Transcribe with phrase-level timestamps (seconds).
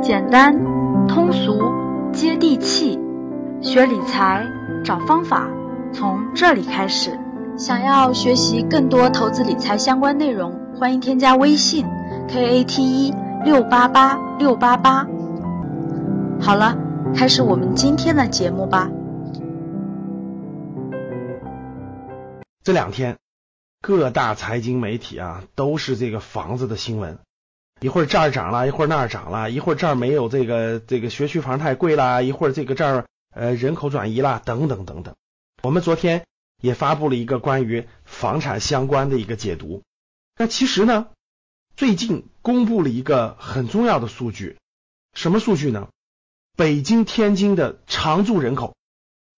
[0.00, 0.54] 简单、
[1.08, 1.58] 通俗、
[2.12, 2.98] 接地气，
[3.60, 4.46] 学理财
[4.84, 5.48] 找方法，
[5.92, 7.18] 从这里开始。
[7.56, 11.84] 想要学习更多投资理财相关内容，欢迎添加微信
[12.28, 13.12] k a t 一
[13.44, 15.04] 六八八六八八。
[16.40, 16.78] 好了，
[17.16, 18.88] 开始我们今天的节目吧。
[22.62, 23.16] 这两天
[23.80, 27.18] 各大财经媒体啊都是这个房子的新闻，
[27.80, 35.14] 一会儿这儿涨了，一会儿那儿涨了，一会儿这儿没有这个这个学区房太贵了，一会儿这个这儿呃人口转移了，等等等等。
[35.62, 36.24] 我们昨天。
[36.60, 39.84] 也发布了一个关于房产相关的一个解读。
[40.36, 41.06] 那其实呢，
[41.76, 44.58] 最近公布了一个很重要的数据，
[45.12, 45.88] 什么数据呢？
[46.56, 48.74] 北京、天津的常住人口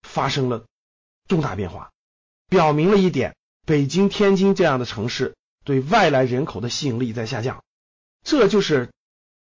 [0.00, 0.64] 发生了
[1.28, 1.90] 重大变化，
[2.48, 3.36] 表明了一点：
[3.70, 7.62] 北京、天津这样的城市对外来人口的吸引力在下降。
[8.24, 8.90] 这就是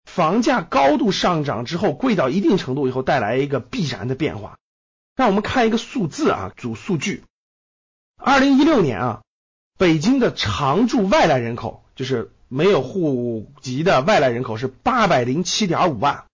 [0.05, 4.57] 房价高度上涨之后，贵到一定程度以后带来一个必然的变化。
[5.17, 7.25] 让我们看一个数字啊，主数据。
[8.15, 9.21] 二零一六年啊，
[9.77, 16.27] 北京的常住外来人口，就是没有户籍的外来人口是八百零七点五万，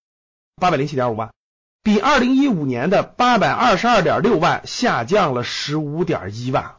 [0.58, 1.34] 八百零七点五万，
[1.82, 6.76] 比二零一五年的八百二十二点六万下降了十五点一万。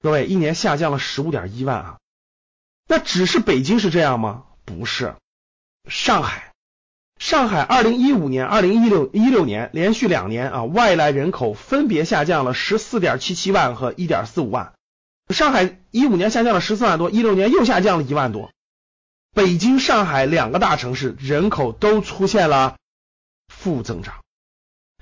[0.00, 1.98] 各位，一年下降了十五点一万啊，
[2.86, 4.44] 那只是北京是这样吗？
[4.64, 5.14] 不是，
[5.88, 6.52] 上海。
[7.18, 14.72] 上海二零一五年、二零一六一六年连续两年啊，外来人口分别下降了十四点七七万和一点四五万。
[15.30, 18.52] 上海一五年下降了十四万多，一六年又下降了一万多。
[19.34, 22.76] 北京、上海两个大城市人口都出现了
[23.48, 24.22] 负增长，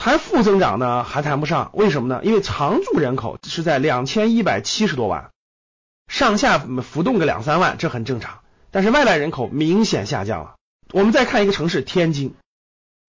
[0.07, 2.21] 谈负增长呢还谈不上，为什么呢？
[2.23, 5.33] 因为常住人口是在两千一百七十多万，
[6.07, 8.39] 上下浮动个两三万，这很正常。
[8.71, 10.55] 但是外来人口明显下降了。
[10.93, 12.37] 我们再看一个城市天津，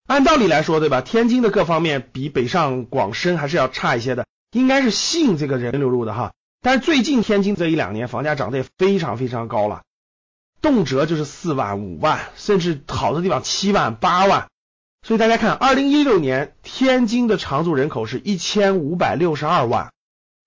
[0.08, 1.02] 按道理来说，对吧？
[1.02, 6.34] 天津的各方面比北上广深还是要差一些的，应该是吸引这个人流入的哈。
[6.64, 9.84] 但是最近天津这一两年房价涨得也非常非常高了，
[10.64, 14.48] 动辄就是四万、五万，甚至好的地方七万、八万。
[15.08, 19.94] 所以大家看，二零一六年天津的常住人口是一千五百六十二万，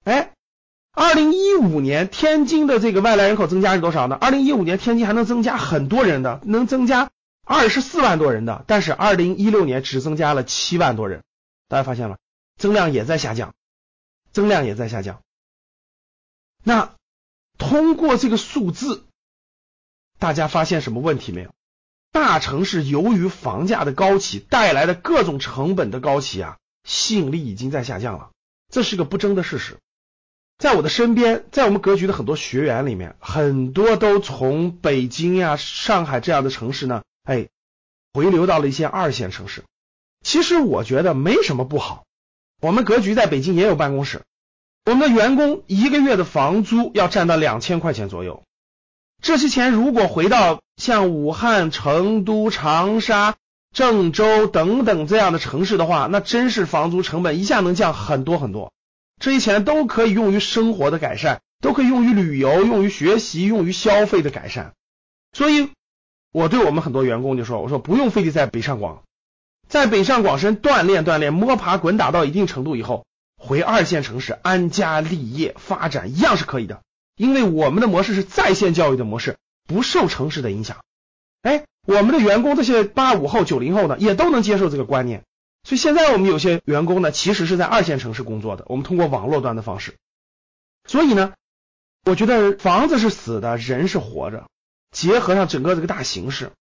[0.05, 0.33] 哎。
[0.93, 4.19] 二零一五年天津的这个外来人口增加是多少呢？
[4.21, 7.11] 二零一五年天津还能增加很多人的，能增加
[7.47, 11.23] 二十四万多人的，但是二零一六年只增加了七万多人，
[11.69, 12.19] 大家发现了，
[12.59, 13.55] 增量也在下降，
[14.33, 15.23] 增量也在下降。
[16.65, 16.93] 那
[17.57, 19.05] 通过这个数字，
[20.19, 21.51] 大家发现什么问题没有？
[22.13, 28.31] 大城市由于房价的高企带来的各种成本的高企啊，吸引力已经在下降了，
[28.69, 29.79] 这是个不争的事实。
[30.59, 37.49] 在我的身边，在我们格局的很多学员里面，很多都从北京呀、上海这样的城市呢，哎，
[38.13, 39.65] 回流到了一些二线城市。
[40.23, 42.05] 其实我觉得没什么不好。
[42.61, 44.21] 我们格局在北京也有办公室，
[44.85, 48.43] 我们的员工一个月的房租要占到两千块钱左右。
[49.23, 53.37] 这些钱如果回到像武汉、成都、长沙、
[53.73, 58.73] 郑州等等这样的城市的话，那真是房租成本一下能降很多很多。
[59.21, 64.73] 这些钱都可以用于生活的改善，都可以用于旅游、用于学习、用于消费的改善。
[65.33, 65.69] 所以，
[66.33, 69.03] 我对我们很多员工就说：“我说不用非得在北上广，
[69.69, 73.05] 在北上广深锻炼锻炼、摸爬滚打到一定程度以后，
[73.37, 76.81] 回二线城市安家立业发展一样是可以的。
[77.21, 79.37] 因为我们的模式是在线教育的模式，
[79.67, 80.79] 不受城市的影响。
[81.43, 85.23] 哎，我们的员工这些八五后、九零后呢，也都能接受这个观念。”
[85.63, 88.65] 所以现在我们有些员工呢，其实是在二线城市工作的。
[88.69, 89.97] 我们通过网络端的方式，
[90.87, 91.35] 所以呢，
[92.07, 94.47] 我觉得房子是死的，人是活着。
[94.91, 96.53] 结合上整个这个大形势，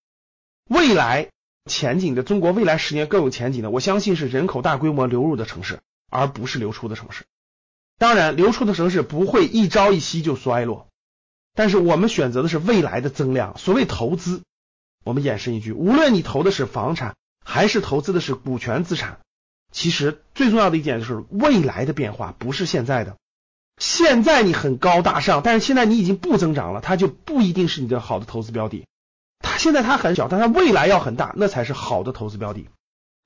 [0.67, 1.29] 未来
[1.67, 7.23] 前景的中国未来十年更有前景的，我相信是人口大规模流入的城市，而不是流出的城市。
[7.99, 10.87] 当然，流出的城市不会一朝一夕就衰落，
[11.53, 13.55] 但是我们选择的是未来的增量。
[13.59, 14.41] 所谓投资，
[15.03, 17.13] 我们延伸一句，无论你投的是房产。
[17.41, 19.21] 还是投资的是股权资产，
[19.71, 23.15] 其实最重要的一点就是未来的变化不是现在的。
[23.79, 28.85] 现在你很高大上，但是现在你已经不增长了，它就不一定是你的好的投资标的。
[29.39, 32.67] 它现在它很小，但它未来要很大，那才是好的投资标的。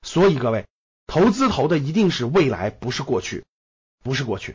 [0.00, 0.64] 所以各位，
[1.06, 3.44] 投资投的一定是未来，不是过去，
[4.04, 4.54] 不是过去。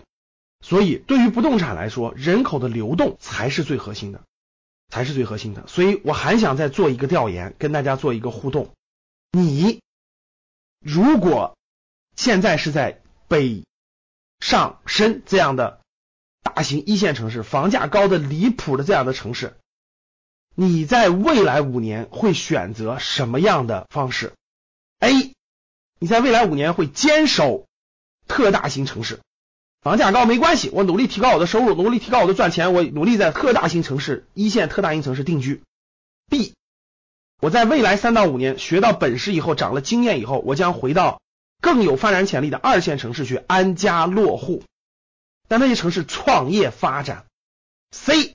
[0.61, 4.23] 所以对于不动产来说，人口的流动才是最核心的，
[4.89, 5.67] 才是最核心的。
[5.67, 8.71] 所以我还想再做一个调研，跟大家做一个互动。
[9.31, 9.81] 你
[10.79, 11.57] 如果
[12.15, 13.65] 现在是在北
[14.39, 15.81] 上深这样的
[16.41, 19.57] 大型一线城市，房价高的离谱的这样的城市，
[20.55, 24.33] 你在未来五年会选择什么样的方式
[24.99, 25.33] ？A，
[25.99, 27.67] 你在未来五年会坚守
[28.27, 29.21] 特大型城市，
[29.81, 35.61] 房价高没关系，我努力提高我的收入，努力提高我的赚钱，我努力在特大型城市、一线特大型城市定居。
[36.29, 36.53] B，
[37.39, 41.21] 我在未来三到五年学到本事以后，长了经验以后，我将回到
[41.61, 44.63] 更有发展潜力的二线城市去安家落户，
[45.47, 47.25] 在那些城市创业发展。
[47.91, 48.33] C，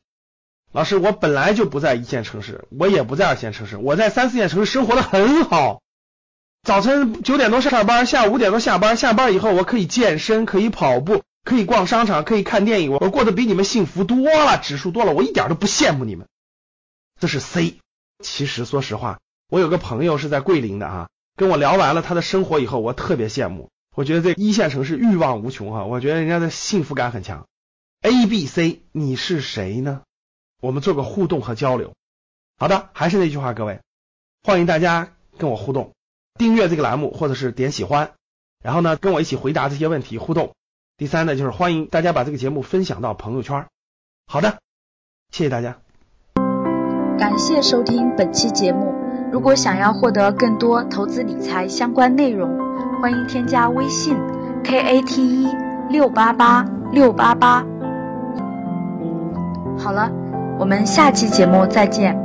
[0.73, 5.83] 老师，我本来就不在一线城市，我也不在二线城市，我在三四线城市生活的很好。
[6.63, 16.27] 早晨九点多上班，下午五点多下班，下班以后我可以健身，可以跑步，可以逛商场，可以看电影，我过得比你们幸福多了，指数多了，我一点都不羡慕你们。
[17.21, 17.79] 这是 C。
[18.23, 19.21] 其实说实话，
[19.51, 23.71] 我有个朋友是在桂林的啊，跟我聊完了他的生活以后，我特别羡慕。
[23.95, 27.47] 我觉得这一线城市欲望无穷啊，我觉得人家的幸福感很强。
[28.01, 30.03] A、B、C，你是谁呢？
[30.61, 31.93] 我们做个互动和交流。
[32.57, 33.81] 好的，还是那句话，各位，
[34.43, 35.93] 欢迎大家跟我互动，
[36.39, 38.15] 订阅这个栏目或者是点喜欢，
[38.63, 40.55] 然后呢跟我一起回答这些问题互动。
[40.97, 43.67] 第三呢，就是欢迎大家把这个节目分享到朋友圈。
[44.27, 44.59] 好的，
[45.33, 45.77] 谢谢大家。
[47.19, 48.95] 感谢收听本期节目。
[49.33, 52.49] 如果想要获得更多投资理财相关内容，
[53.03, 54.17] 欢迎添加微信
[54.63, 55.55] k a t e
[55.91, 57.67] 六八八六八八。
[59.77, 60.13] 好了，
[60.61, 62.24] 我们下期节目再见。